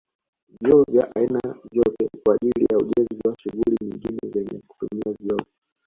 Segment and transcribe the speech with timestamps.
[0.61, 1.39] Vioo vya aina
[1.71, 5.45] vyote kwa ajili ya ujenzi na shughuli nyingine zenye kutumia vioo